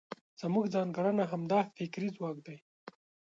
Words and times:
زموږ 0.41 0.65
ځانګړنه 0.73 1.23
همدا 1.31 1.59
فکري 1.75 2.09
ځواک 2.15 2.37
دی. 2.45 2.57